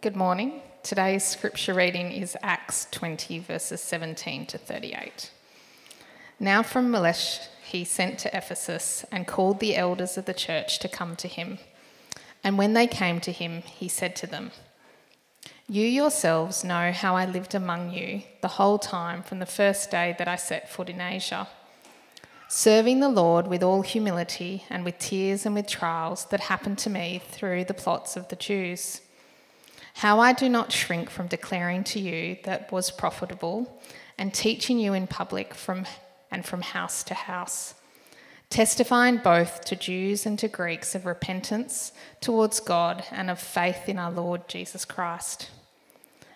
[0.00, 0.60] Good morning.
[0.84, 5.32] Today's scripture reading is Acts 20, verses 17 to 38.
[6.38, 10.88] Now from Miletus he sent to Ephesus and called the elders of the church to
[10.88, 11.58] come to him.
[12.44, 14.52] And when they came to him, he said to them,
[15.66, 20.14] You yourselves know how I lived among you the whole time from the first day
[20.18, 21.48] that I set foot in Asia,
[22.46, 26.88] serving the Lord with all humility and with tears and with trials that happened to
[26.88, 29.00] me through the plots of the Jews
[29.98, 33.82] how I do not shrink from declaring to you that was profitable
[34.16, 35.86] and teaching you in public from
[36.30, 37.74] and from house to house,
[38.48, 41.90] testifying both to Jews and to Greeks of repentance
[42.20, 45.50] towards God and of faith in our Lord Jesus Christ.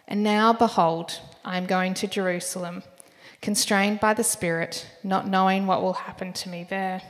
[0.08, 2.82] And now, behold, I am going to Jerusalem,
[3.40, 7.00] constrained by the Spirit, not knowing what will happen to me there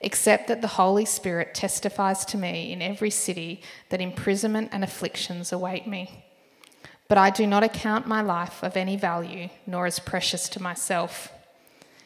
[0.00, 5.52] except that the Holy Spirit testifies to me in every city that imprisonment and afflictions
[5.52, 6.24] await me.
[7.08, 11.32] But I do not account my life of any value, nor as precious to myself.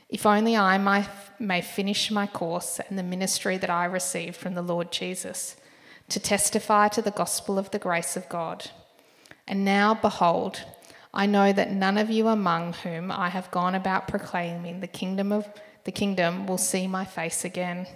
[0.09, 1.07] If only I
[1.39, 5.57] may finish my course and the ministry that I received from the Lord Jesus,
[6.09, 8.71] to testify to the gospel of the grace of God.
[9.47, 10.65] And now, behold,
[11.13, 15.33] I know that none of you among whom I have gone about proclaiming the kingdom
[15.33, 15.49] of
[15.85, 17.87] the kingdom will see my face again.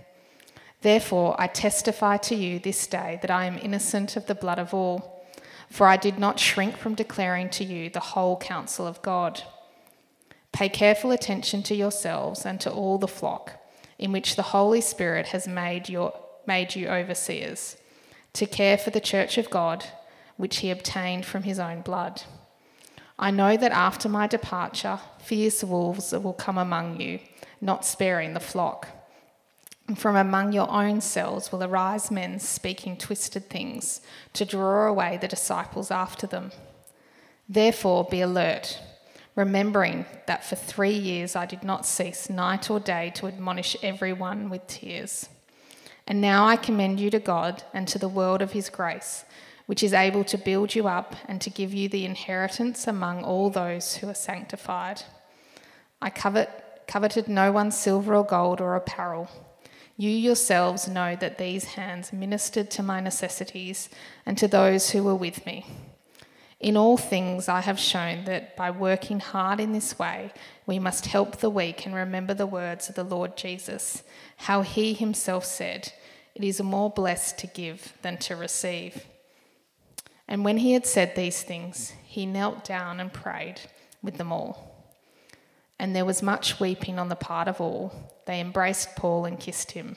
[0.82, 4.72] Therefore, I testify to you this day that I am innocent of the blood of
[4.72, 5.24] all,
[5.70, 9.42] for I did not shrink from declaring to you the whole counsel of God.
[10.52, 13.54] Pay careful attention to yourselves and to all the flock,
[13.98, 16.12] in which the Holy Spirit has made, your,
[16.46, 17.76] made you overseers,
[18.34, 19.84] to care for the church of God,
[20.36, 22.22] which he obtained from his own blood.
[23.18, 27.18] I know that after my departure, fierce wolves will come among you
[27.60, 28.88] not sparing the flock.
[29.86, 34.00] And from among your own selves will arise men speaking twisted things
[34.34, 36.52] to draw away the disciples after them.
[37.48, 38.78] Therefore, be alert,
[39.34, 44.50] remembering that for three years I did not cease night or day to admonish everyone
[44.50, 45.30] with tears.
[46.06, 49.24] And now I commend you to God and to the world of his grace,
[49.68, 53.50] which is able to build you up and to give you the inheritance among all
[53.50, 55.02] those who are sanctified.
[56.00, 59.28] I covet coveted no one's silver or gold or apparel.
[59.98, 63.90] You yourselves know that these hands ministered to my necessities
[64.24, 65.66] and to those who were with me.
[66.60, 70.32] In all things, I have shown that by working hard in this way,
[70.64, 74.02] we must help the weak and remember the words of the Lord Jesus,
[74.38, 75.92] how he himself said,
[76.34, 79.04] It is more blessed to give than to receive.
[80.28, 83.60] And when he had said these things, he knelt down and prayed
[84.02, 84.68] with them all
[85.78, 87.92] and there was much weeping on the part of all.
[88.26, 89.96] They embraced Paul and kissed him,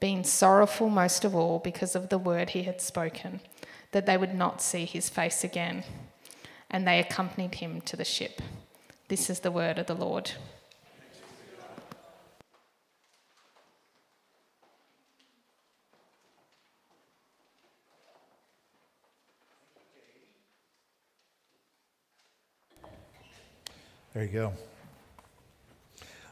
[0.00, 3.40] being sorrowful most of all because of the word he had spoken,
[3.92, 5.84] that they would not see his face again.
[6.70, 8.40] And they accompanied him to the ship.
[9.08, 10.30] This is the word of the Lord.
[24.20, 24.52] There you go.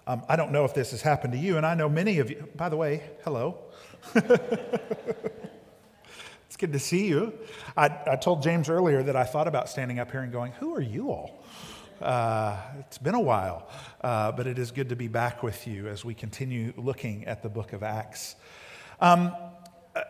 [0.06, 2.28] Um, I don't know if this has happened to you, and I know many of
[2.28, 2.47] you.
[2.54, 3.60] By the way, hello.
[4.15, 4.37] it's
[6.59, 7.32] good to see you.
[7.78, 10.75] I, I, told James earlier that I thought about standing up here and going, Who
[10.75, 11.43] are you all?
[11.98, 13.66] Uh, it's been a while,
[14.03, 17.43] uh, but it is good to be back with you as we continue looking at
[17.43, 18.37] the book of Acts.
[19.00, 19.32] Um,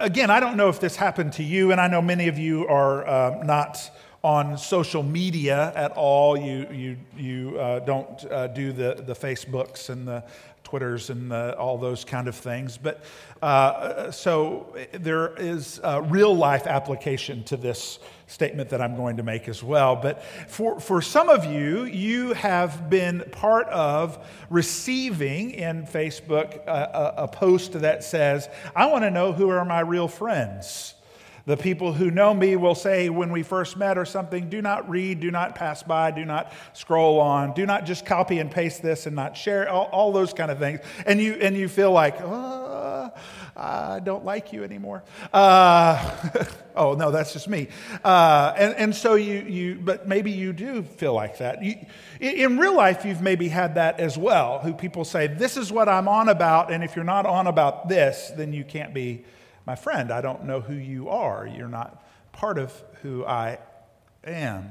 [0.01, 2.67] again, I don't know if this happened to you, and I know many of you
[2.67, 3.89] are uh, not
[4.23, 6.37] on social media at all.
[6.37, 10.25] You, you, you uh, don't uh, do the, the Facebooks and the
[10.65, 12.77] Twitters and the, all those kind of things.
[12.77, 13.03] But
[13.41, 19.49] uh, so there is real life application to this statement that I'm going to make
[19.49, 19.97] as well.
[19.97, 27.15] But for, for some of you, you have been part of receiving in Facebook a,
[27.19, 30.95] a, a post that says, I want to know who are my real friends.
[31.49, 34.87] The people who know me will say when we first met or something, do not
[34.87, 38.83] read, do not pass by, do not scroll on, do not just copy and paste
[38.83, 40.81] this and not share, all, all those kind of things.
[41.07, 43.11] And you, and you feel like, oh,
[43.57, 45.05] I don't like you anymore.
[45.33, 46.45] Uh,
[46.77, 47.69] oh, no, that's just me.
[48.05, 51.65] Uh, and, and so you, you, but maybe you do feel like that.
[51.65, 51.77] You,
[52.21, 55.89] in real life, you've maybe had that as well, who people say, this is what
[55.89, 59.25] I'm on about, and if you're not on about this, then you can't be
[59.69, 61.47] my friend, I don't know who you are.
[61.47, 62.73] You're not part of
[63.03, 63.59] who I
[64.25, 64.71] am.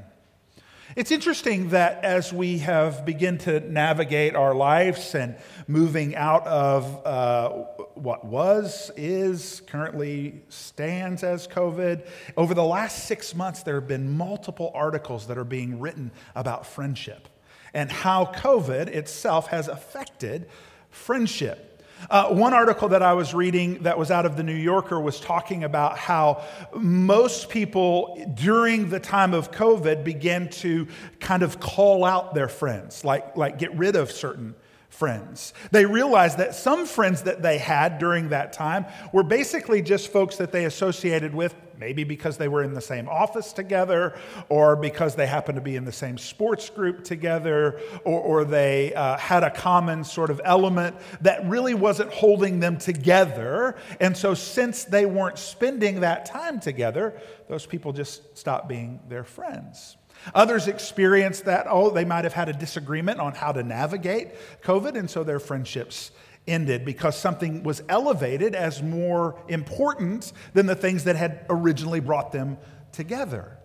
[0.96, 5.36] It's interesting that as we have begun to navigate our lives and
[5.68, 7.50] moving out of uh,
[7.94, 14.18] what was, is, currently stands as COVID, over the last six months, there have been
[14.18, 17.30] multiple articles that are being written about friendship
[17.72, 20.50] and how COVID itself has affected
[20.90, 21.77] friendship.
[22.10, 25.20] Uh, one article that I was reading that was out of the New Yorker was
[25.20, 30.88] talking about how most people during the time of COVID began to
[31.20, 34.56] kind of call out their friends, like, like get rid of certain
[34.98, 35.54] friends.
[35.72, 40.38] They realized that some friends that they had during that time were basically just folks
[40.38, 44.18] that they associated with maybe because they were in the same office together,
[44.50, 48.94] or because they happened to be in the same sports group together, or, or they
[48.96, 53.76] uh, had a common sort of element that really wasn't holding them together.
[54.00, 59.24] And so, since they weren't spending that time together, those people just stopped being their
[59.24, 59.98] friends.
[60.34, 64.30] Others experienced that, oh, they might have had a disagreement on how to navigate
[64.62, 66.12] COVID, and so their friendships
[66.48, 72.32] ended because something was elevated as more important than the things that had originally brought
[72.32, 72.58] them
[72.92, 73.57] together.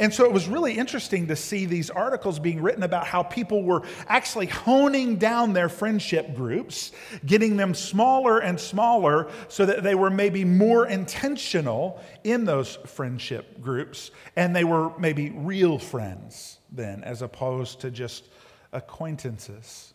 [0.00, 3.62] And so it was really interesting to see these articles being written about how people
[3.62, 6.92] were actually honing down their friendship groups,
[7.26, 13.60] getting them smaller and smaller so that they were maybe more intentional in those friendship
[13.60, 18.30] groups and they were maybe real friends then as opposed to just
[18.72, 19.92] acquaintances.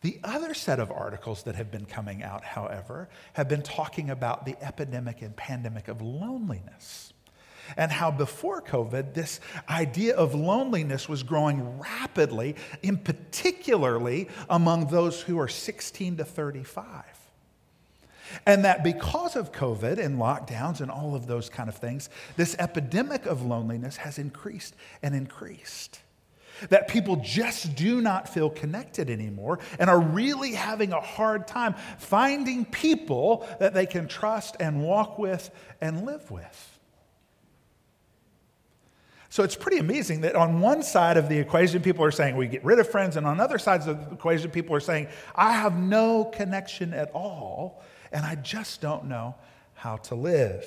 [0.00, 4.46] The other set of articles that have been coming out, however, have been talking about
[4.46, 7.12] the epidemic and pandemic of loneliness.
[7.76, 15.20] And how before COVID, this idea of loneliness was growing rapidly, in particularly among those
[15.22, 17.04] who are 16 to 35.
[18.46, 22.54] And that because of COVID and lockdowns and all of those kind of things, this
[22.58, 26.00] epidemic of loneliness has increased and increased
[26.68, 31.74] that people just do not feel connected anymore and are really having a hard time
[31.98, 35.50] finding people that they can trust and walk with
[35.80, 36.78] and live with.
[39.30, 42.48] So it's pretty amazing that on one side of the equation, people are saying we
[42.48, 45.06] get rid of friends, and on other sides of the equation, people are saying,
[45.36, 47.80] I have no connection at all,
[48.10, 49.36] and I just don't know
[49.74, 50.66] how to live.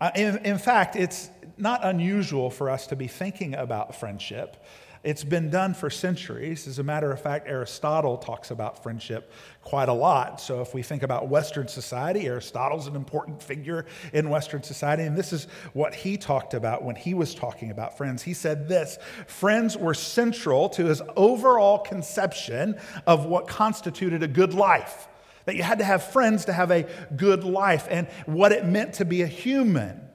[0.00, 1.28] Uh, in, in fact, it's
[1.58, 4.56] not unusual for us to be thinking about friendship.
[5.04, 6.68] It's been done for centuries.
[6.68, 10.40] As a matter of fact, Aristotle talks about friendship quite a lot.
[10.40, 15.02] So, if we think about Western society, Aristotle's an important figure in Western society.
[15.02, 18.22] And this is what he talked about when he was talking about friends.
[18.22, 24.54] He said this Friends were central to his overall conception of what constituted a good
[24.54, 25.08] life.
[25.46, 28.94] That you had to have friends to have a good life and what it meant
[28.94, 30.11] to be a human.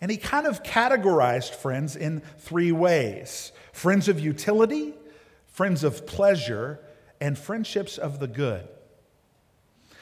[0.00, 4.94] And he kind of categorized friends in three ways friends of utility,
[5.46, 6.80] friends of pleasure,
[7.20, 8.68] and friendships of the good.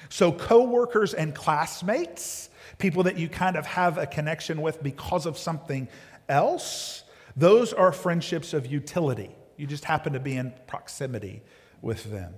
[0.08, 5.38] So, coworkers and classmates, people that you kind of have a connection with because of
[5.38, 5.88] something
[6.28, 7.04] else,
[7.36, 9.34] those are friendships of utility.
[9.56, 11.42] You just happen to be in proximity
[11.80, 12.34] with them.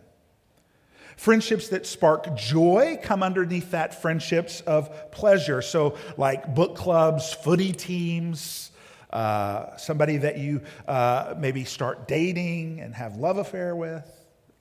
[1.17, 5.63] Friendships that spark joy come underneath that friendships of pleasure.
[5.63, 8.71] So, like book clubs, footy teams,
[9.11, 14.05] uh, somebody that you uh, maybe start dating and have love affair with.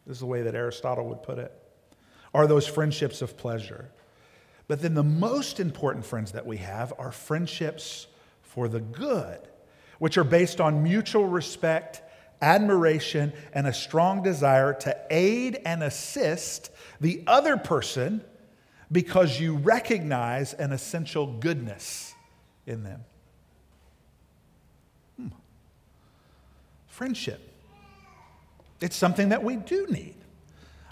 [0.08, 1.52] This is the way that Aristotle would put it.
[2.34, 3.92] Are those friendships of pleasure?
[4.68, 8.08] But then the most important friends that we have are friendships
[8.42, 9.40] for the good,
[10.00, 12.02] which are based on mutual respect
[12.42, 18.24] admiration, and a strong desire to aid and assist the other person
[18.92, 22.14] because you recognize an essential goodness
[22.66, 23.04] in them.
[25.18, 25.28] Hmm.
[26.88, 27.42] Friendship.
[28.82, 30.16] It's something that we do need.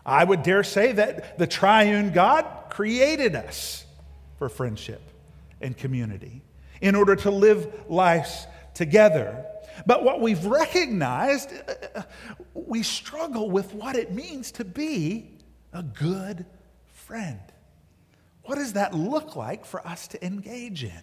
[0.05, 3.85] I would dare say that the triune God created us
[4.37, 5.01] for friendship
[5.61, 6.41] and community
[6.81, 9.45] in order to live lives together.
[9.85, 12.01] But what we've recognized, uh, uh,
[12.53, 15.31] we struggle with what it means to be
[15.71, 16.45] a good
[16.91, 17.39] friend.
[18.43, 21.01] What does that look like for us to engage in?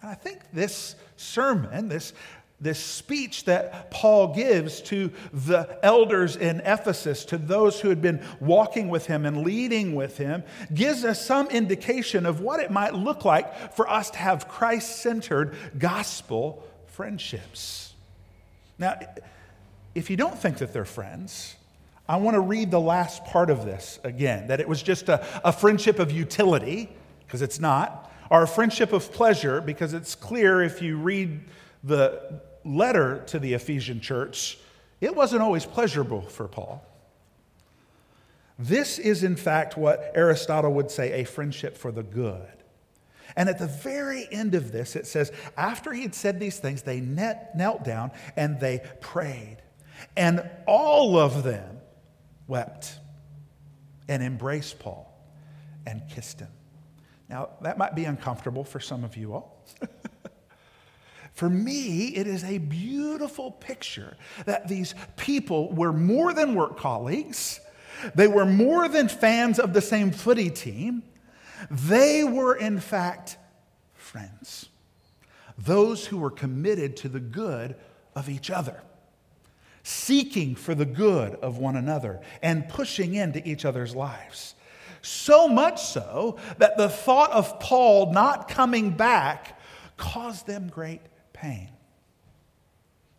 [0.00, 2.12] And I think this sermon, this,
[2.60, 8.24] this speech that Paul gives to the elders in Ephesus, to those who had been
[8.40, 10.42] walking with him and leading with him,
[10.74, 15.02] gives us some indication of what it might look like for us to have Christ
[15.02, 17.94] centered gospel friendships.
[18.78, 18.98] Now,
[19.94, 21.56] if you don't think that they're friends,
[22.08, 25.26] I want to read the last part of this again that it was just a,
[25.46, 26.88] a friendship of utility,
[27.26, 31.40] because it's not, or a friendship of pleasure because it's clear if you read
[31.84, 34.58] the letter to the Ephesian church,
[35.00, 36.82] it wasn't always pleasurable for Paul.
[38.58, 42.61] This is, in fact, what Aristotle would say a friendship for the good.
[43.36, 46.82] And at the very end of this, it says, after he had said these things,
[46.82, 49.58] they knelt down and they prayed.
[50.16, 51.78] And all of them
[52.46, 52.98] wept
[54.08, 55.08] and embraced Paul
[55.86, 56.48] and kissed him.
[57.28, 59.64] Now, that might be uncomfortable for some of you all.
[61.32, 67.60] for me, it is a beautiful picture that these people were more than work colleagues,
[68.14, 71.04] they were more than fans of the same footy team.
[71.70, 73.38] They were, in fact,
[73.94, 74.68] friends,
[75.58, 77.76] those who were committed to the good
[78.14, 78.82] of each other,
[79.82, 84.54] seeking for the good of one another, and pushing into each other's lives.
[85.02, 89.58] So much so that the thought of Paul not coming back
[89.96, 91.00] caused them great
[91.32, 91.68] pain.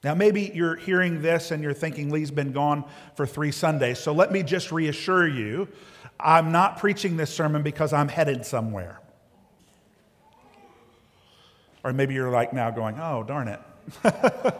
[0.04, 2.84] Now, maybe you're hearing this and you're thinking Lee's been gone
[3.16, 4.00] for three Sundays.
[4.00, 5.70] So let me just reassure you
[6.20, 9.00] I'm not preaching this sermon because I'm headed somewhere.
[11.84, 13.60] Or maybe you're like now going, oh, darn it.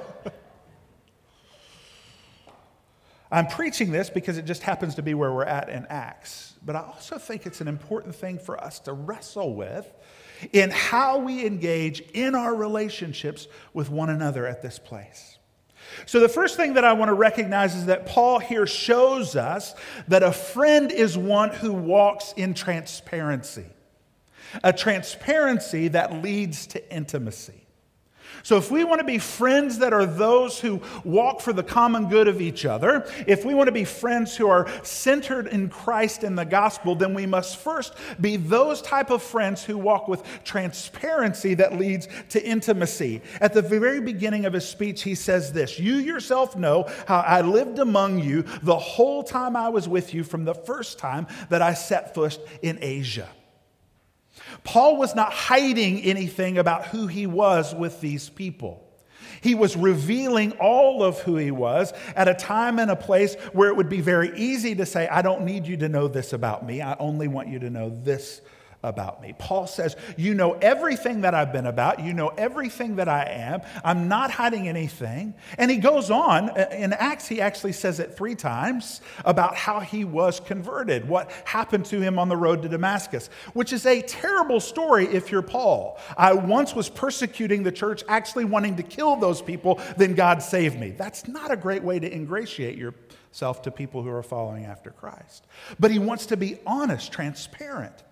[3.32, 6.54] I'm preaching this because it just happens to be where we're at in Acts.
[6.64, 9.92] But I also think it's an important thing for us to wrestle with
[10.52, 15.33] in how we engage in our relationships with one another at this place.
[16.06, 19.76] So, the first thing that I want to recognize is that Paul here shows us
[20.08, 23.66] that a friend is one who walks in transparency,
[24.64, 27.63] a transparency that leads to intimacy.
[28.44, 32.10] So, if we want to be friends that are those who walk for the common
[32.10, 36.24] good of each other, if we want to be friends who are centered in Christ
[36.24, 40.24] and the gospel, then we must first be those type of friends who walk with
[40.44, 43.22] transparency that leads to intimacy.
[43.40, 47.42] At the very beginning of his speech, he says this You yourself know how I
[47.42, 51.62] lived among you the whole time I was with you from the first time that
[51.62, 53.30] I set foot in Asia.
[54.64, 58.80] Paul was not hiding anything about who he was with these people.
[59.42, 63.68] He was revealing all of who he was at a time and a place where
[63.68, 66.66] it would be very easy to say, I don't need you to know this about
[66.66, 66.82] me.
[66.82, 68.42] I only want you to know this
[68.84, 69.34] about me.
[69.38, 72.02] Paul says, You know everything that I've been about.
[72.02, 73.62] You know everything that I am.
[73.84, 75.34] I'm not hiding anything.
[75.58, 76.50] And he goes on.
[76.50, 81.32] Uh, in Acts, he actually says it three times about how he was converted, what
[81.46, 85.42] happened to him on the road to Damascus, which is a terrible story if you're
[85.42, 85.98] Paul.
[86.18, 90.78] I once was persecuting the church, actually wanting to kill those people, then God saved
[90.78, 90.92] me.
[90.92, 95.48] That's not a great way to ingratiate yourself to people who are following after Christ.
[95.80, 98.04] But he wants to be honest, transparent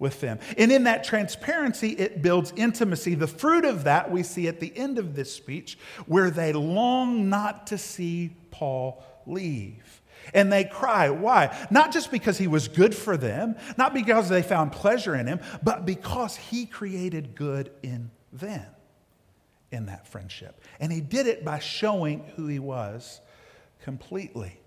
[0.00, 0.40] with them.
[0.58, 3.14] And in that transparency, it builds intimacy.
[3.14, 7.28] The fruit of that we see at the end of this speech, where they long
[7.28, 10.02] not to see Paul leave.
[10.34, 11.10] And they cry.
[11.10, 11.56] Why?
[11.70, 15.40] Not just because he was good for them, not because they found pleasure in him,
[15.62, 18.66] but because he created good in them
[19.70, 20.60] in that friendship.
[20.78, 23.20] And he did it by showing who he was
[23.82, 24.59] completely.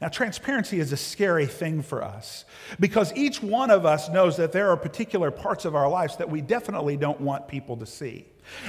[0.00, 2.44] Now, transparency is a scary thing for us
[2.80, 6.30] because each one of us knows that there are particular parts of our lives that
[6.30, 8.26] we definitely don't want people to see.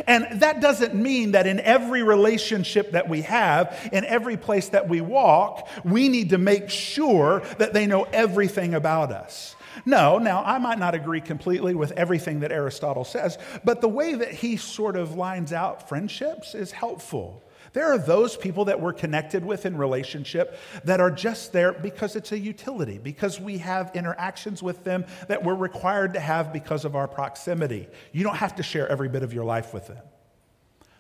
[0.08, 4.88] And that doesn't mean that in every relationship that we have, in every place that
[4.88, 9.55] we walk, we need to make sure that they know everything about us.
[9.86, 14.15] No, now I might not agree completely with everything that Aristotle says, but the way
[14.15, 17.44] that he sort of lines out friendships is helpful.
[17.75, 22.15] There are those people that we're connected with in relationship that are just there because
[22.15, 26.86] it's a utility, because we have interactions with them that we're required to have because
[26.86, 27.89] of our proximity.
[28.13, 30.01] You don't have to share every bit of your life with them.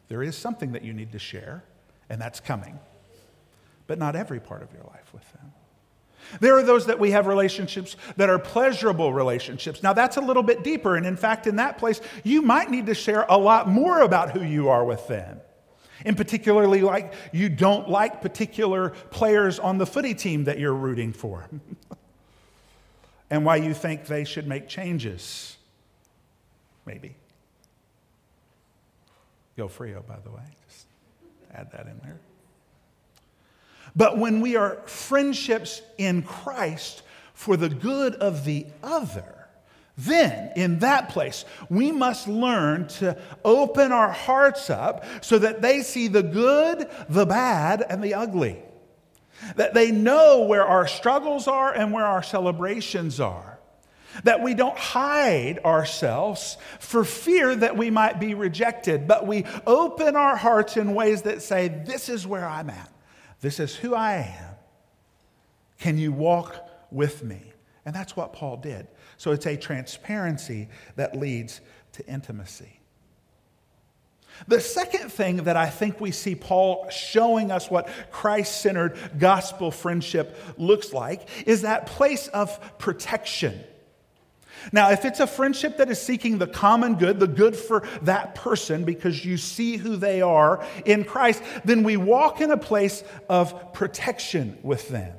[0.09, 1.63] There is something that you need to share,
[2.09, 2.77] and that's coming,
[3.87, 5.53] but not every part of your life with them.
[6.41, 9.81] There are those that we have relationships that are pleasurable relationships.
[9.81, 10.97] Now, that's a little bit deeper.
[10.97, 14.31] And in fact, in that place, you might need to share a lot more about
[14.31, 15.39] who you are with them.
[16.05, 21.11] And particularly, like you don't like particular players on the footy team that you're rooting
[21.11, 21.49] for,
[23.29, 25.57] and why you think they should make changes.
[26.85, 27.15] Maybe.
[29.57, 30.43] Go Freo, by the way.
[30.67, 30.85] Just
[31.53, 32.19] add that in there.
[33.95, 37.01] But when we are friendships in Christ
[37.33, 39.34] for the good of the other,
[39.97, 45.81] then, in that place, we must learn to open our hearts up so that they
[45.81, 48.61] see the good, the bad, and the ugly.
[49.55, 53.53] That they know where our struggles are and where our celebrations are.
[54.23, 60.15] that we don't hide ourselves for fear that we might be rejected, but we open
[60.15, 62.89] our hearts in ways that say, This is where I'm at,
[63.41, 64.55] this is who I am.
[65.79, 66.55] Can you walk
[66.91, 67.41] with me?
[67.85, 68.87] And that's what Paul did.
[69.17, 71.61] So it's a transparency that leads
[71.93, 72.79] to intimacy.
[74.47, 79.71] The second thing that I think we see Paul showing us what Christ centered gospel
[79.71, 83.63] friendship looks like is that place of protection.
[84.71, 88.35] Now, if it's a friendship that is seeking the common good, the good for that
[88.35, 93.03] person because you see who they are in Christ, then we walk in a place
[93.29, 95.15] of protection with them.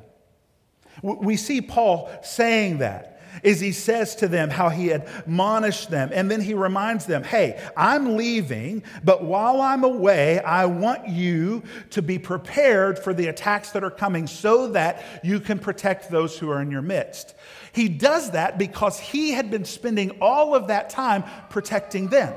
[1.02, 6.10] We see Paul saying that is he says to them how he admonished them.
[6.12, 11.62] And then he reminds them, hey, I'm leaving, but while I'm away, I want you
[11.90, 16.38] to be prepared for the attacks that are coming so that you can protect those
[16.38, 17.34] who are in your midst.
[17.72, 22.34] He does that because he had been spending all of that time protecting them.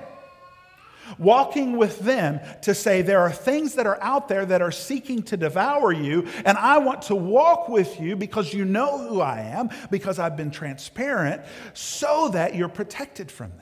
[1.18, 5.24] Walking with them to say, there are things that are out there that are seeking
[5.24, 9.42] to devour you, and I want to walk with you because you know who I
[9.42, 11.42] am, because I've been transparent,
[11.74, 13.62] so that you're protected from them.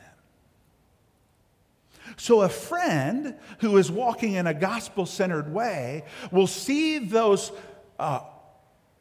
[2.16, 7.52] So, a friend who is walking in a gospel centered way will see those
[8.00, 8.22] uh,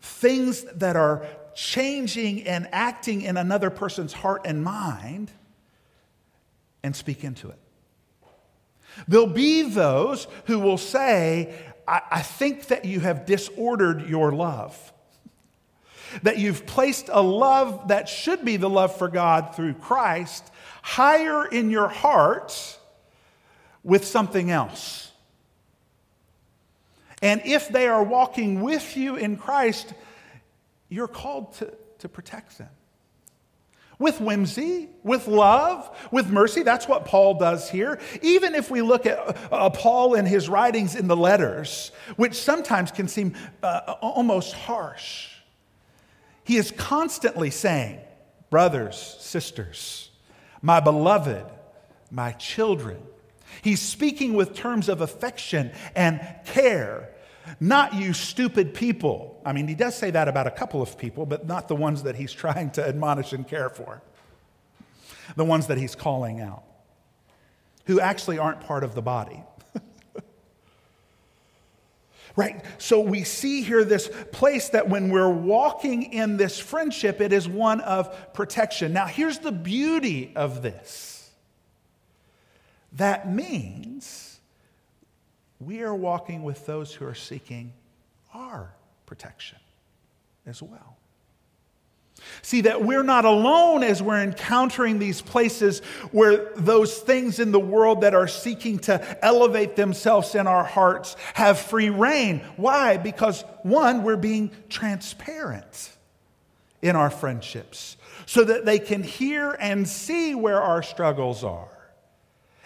[0.01, 1.25] things that are
[1.55, 5.31] changing and acting in another person's heart and mind
[6.83, 7.59] and speak into it.
[9.09, 11.55] There'll be those who will say,
[11.87, 14.93] I, I think that you have disordered your love.
[16.23, 20.51] That you've placed a love that should be the love for God through Christ
[20.83, 22.79] higher in your heart
[23.83, 25.11] with something else.
[27.23, 29.93] And if they are walking with you in Christ,
[30.89, 32.69] you're called to, to protect them.
[33.99, 36.63] With whimsy, with love, with mercy.
[36.63, 37.99] That's what Paul does here.
[38.21, 42.91] Even if we look at uh, Paul and his writings in the letters, which sometimes
[42.91, 45.29] can seem uh, almost harsh,
[46.45, 48.01] he is constantly saying,
[48.51, 50.11] Brothers, sisters,
[50.63, 51.45] my beloved,
[52.11, 52.99] my children.
[53.63, 57.11] He's speaking with terms of affection and care
[57.61, 59.41] not you stupid people.
[59.45, 62.03] I mean, he does say that about a couple of people, but not the ones
[62.05, 64.03] that he's trying to admonish and care for.
[65.35, 66.63] The ones that he's calling out,
[67.87, 69.43] who actually aren't part of the body.
[72.37, 72.65] right?
[72.79, 77.49] So we see here this place that when we're walking in this friendship, it is
[77.49, 78.93] one of protection.
[78.93, 81.17] Now, here's the beauty of this
[82.93, 84.36] that means
[85.61, 87.73] we are walking with those who are seeking
[88.35, 88.75] our
[89.07, 89.59] protection
[90.47, 90.97] as well.
[92.43, 95.81] See, that we're not alone as we're encountering these places
[96.13, 101.17] where those things in the world that are seeking to elevate themselves in our hearts
[101.35, 102.41] have free rein.
[102.57, 102.97] Why?
[102.97, 105.91] Because, one, we're being transparent
[106.81, 111.69] in our friendships so that they can hear and see where our struggles are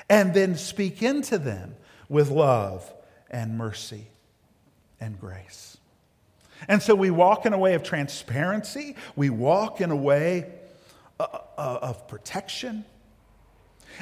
[0.08, 1.74] and then speak into them
[2.10, 2.92] with love
[3.30, 4.08] and mercy
[5.00, 5.78] and grace.
[6.68, 10.52] And so we walk in a way of transparency, we walk in a way
[11.18, 12.84] uh, uh, of protection.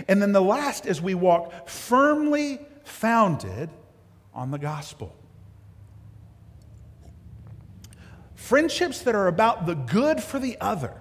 [0.08, 3.70] And then the last is we walk firmly founded
[4.34, 5.14] on the gospel.
[8.34, 10.94] Friendships that are about the good for the other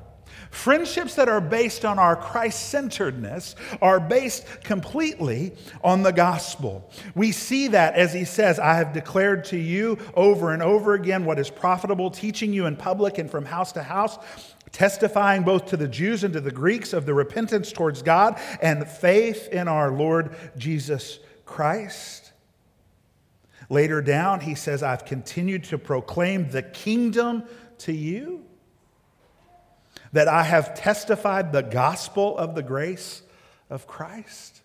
[0.52, 6.90] Friendships that are based on our Christ centeredness are based completely on the gospel.
[7.16, 11.26] We see that as he says, I have declared to you over and over again
[11.26, 14.18] what is profitable, teaching you in public and from house to house
[14.72, 18.88] testifying both to the Jews and to the Greeks of the repentance towards God and
[18.88, 22.34] faith in our Lord Jesus Christ.
[23.70, 27.44] Later down, he says, I've continued to proclaim the kingdom
[27.80, 28.46] to you
[30.18, 33.22] that I have testified the gospel of the grace
[33.70, 34.64] of Christ?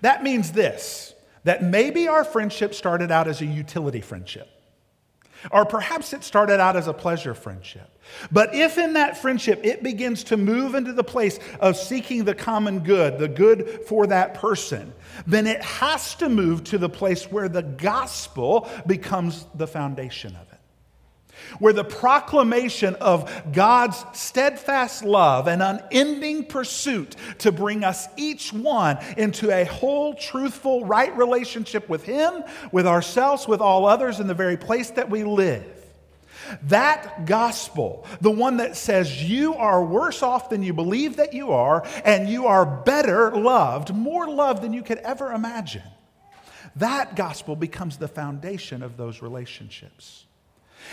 [0.00, 4.48] That means this that maybe our friendship started out as a utility friendship.
[5.50, 7.98] Or perhaps it started out as a pleasure friendship.
[8.30, 12.34] But if in that friendship it begins to move into the place of seeking the
[12.34, 14.92] common good, the good for that person,
[15.26, 20.50] then it has to move to the place where the gospel becomes the foundation of
[20.52, 20.59] it
[21.58, 28.98] where the proclamation of God's steadfast love and unending pursuit to bring us each one
[29.16, 34.34] into a whole, truthful, right relationship with Him, with ourselves, with all others in the
[34.34, 35.64] very place that we live.
[36.64, 41.52] That gospel, the one that says you are worse off than you believe that you
[41.52, 45.82] are, and you are better loved, more loved than you could ever imagine,
[46.76, 50.26] that gospel becomes the foundation of those relationships.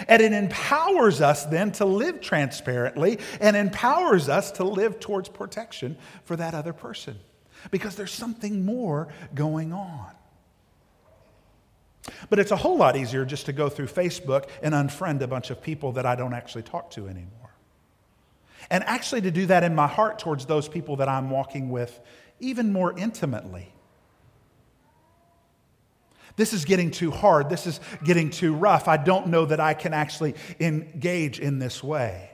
[0.07, 5.97] And it empowers us then to live transparently and empowers us to live towards protection
[6.25, 7.17] for that other person
[7.71, 10.11] because there's something more going on.
[12.29, 15.49] But it's a whole lot easier just to go through Facebook and unfriend a bunch
[15.49, 17.31] of people that I don't actually talk to anymore.
[18.69, 21.99] And actually to do that in my heart towards those people that I'm walking with
[22.39, 23.73] even more intimately.
[26.37, 27.49] This is getting too hard.
[27.49, 28.87] This is getting too rough.
[28.87, 32.29] I don't know that I can actually engage in this way.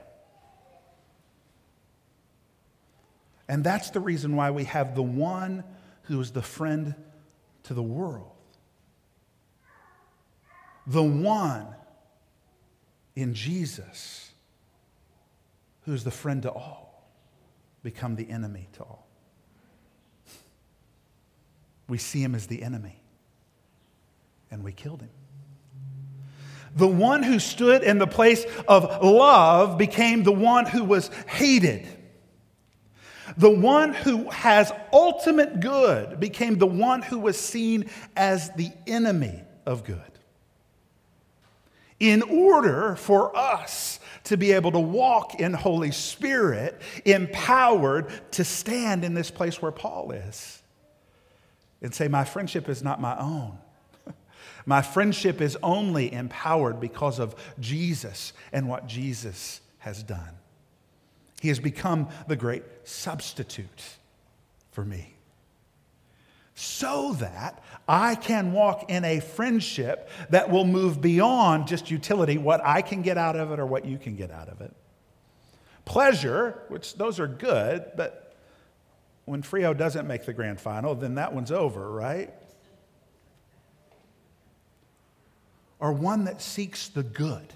[3.48, 5.64] And that's the reason why we have the one
[6.02, 6.94] who is the friend
[7.64, 8.30] to the world.
[10.86, 11.66] The one
[13.16, 14.30] in Jesus
[15.86, 17.08] who's the friend to all
[17.82, 19.06] become the enemy to all.
[21.88, 23.03] We see him as the enemy
[24.54, 25.10] and we killed him.
[26.76, 31.86] The one who stood in the place of love became the one who was hated.
[33.36, 39.42] The one who has ultimate good became the one who was seen as the enemy
[39.66, 40.00] of good.
[41.98, 49.04] In order for us to be able to walk in Holy Spirit, empowered to stand
[49.04, 50.62] in this place where Paul is
[51.82, 53.58] and say, My friendship is not my own.
[54.66, 60.30] My friendship is only empowered because of Jesus and what Jesus has done.
[61.40, 63.96] He has become the great substitute
[64.72, 65.14] for me.
[66.54, 72.64] So that I can walk in a friendship that will move beyond just utility, what
[72.64, 74.72] I can get out of it or what you can get out of it.
[75.84, 78.34] Pleasure, which those are good, but
[79.26, 82.32] when Freo doesn't make the grand final, then that one's over, right?
[85.78, 87.52] Or one that seeks the good.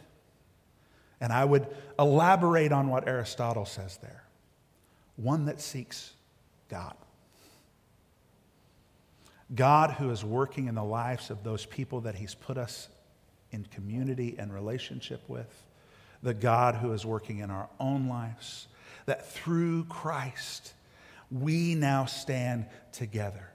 [1.20, 1.66] And I would
[1.98, 4.24] elaborate on what Aristotle says there
[5.16, 6.12] one that seeks
[6.68, 6.94] God.
[9.54, 12.88] God, who is working in the lives of those people that He's put us
[13.50, 15.64] in community and relationship with,
[16.22, 18.68] the God who is working in our own lives,
[19.06, 20.74] that through Christ
[21.30, 23.48] we now stand together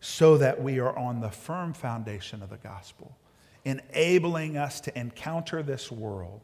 [0.00, 3.16] so that we are on the firm foundation of the gospel
[3.64, 6.40] enabling us to encounter this world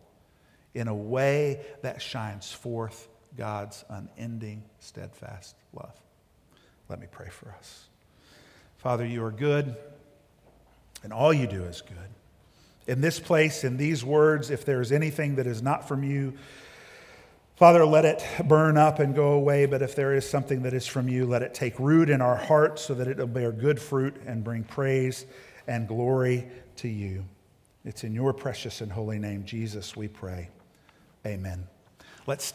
[0.75, 5.95] in a way that shines forth God's unending, steadfast love.
[6.89, 7.87] Let me pray for us.
[8.79, 9.75] Father, you are good,
[11.03, 11.97] and all you do is good.
[12.87, 16.35] In this place, in these words, if there is anything that is not from you,
[17.57, 20.87] Father, let it burn up and go away, but if there is something that is
[20.87, 23.81] from you, let it take root in our hearts so that it will bear good
[23.81, 25.25] fruit and bring praise
[25.67, 26.47] and glory
[26.79, 27.25] to you.
[27.85, 30.51] It's in your precious and holy name, Jesus, we pray.
[31.25, 31.67] Amen.
[32.27, 32.55] Let's stand.